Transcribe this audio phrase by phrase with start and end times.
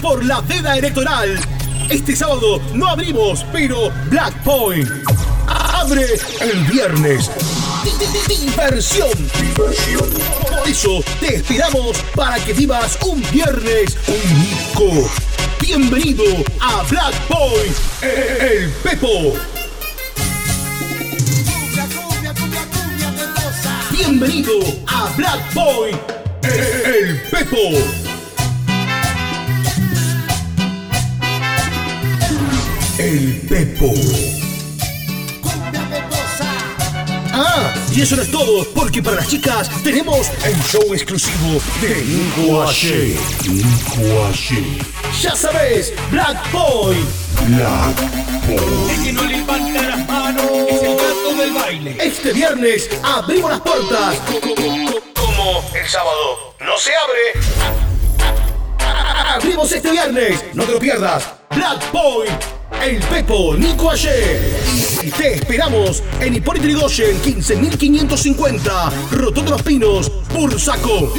[0.00, 1.38] por la veda electoral.
[1.88, 4.88] Este sábado no abrimos, pero Black Point
[5.46, 6.06] abre
[6.40, 7.30] el viernes.
[8.28, 9.08] Diversión.
[9.56, 15.10] Por eso te esperamos para que vivas un viernes único.
[15.60, 16.24] Bienvenido
[16.60, 19.34] a Black Point, el Pepo.
[23.90, 24.52] Bienvenido
[24.86, 26.00] a Black Point,
[26.42, 28.17] el Pepo.
[32.98, 33.94] El Pepo.
[37.32, 42.04] Ah, y eso no es todo, porque para las chicas tenemos el show exclusivo de
[42.04, 43.16] Nico Ashe.
[43.48, 44.64] Nico Ashe.
[45.22, 46.96] Ya sabes, Black Boy.
[47.46, 49.04] Black Boy.
[49.04, 51.96] que no levanta las manos es el gato del baile.
[52.00, 54.16] Este viernes abrimos las puertas.
[55.14, 57.78] Como el sábado no se abre.
[59.36, 60.44] Abrimos este viernes.
[60.52, 61.30] No te lo pierdas.
[61.50, 62.26] Black Boy.
[62.82, 64.54] El Pepo, Nico Ayer.
[65.02, 71.12] Y te esperamos en Hipólito Yrigoyen 15550, Rotondo Los Pinos, Bursaco.